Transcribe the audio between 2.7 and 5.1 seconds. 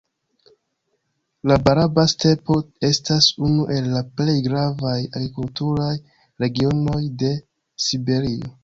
estas unu el la plej gravaj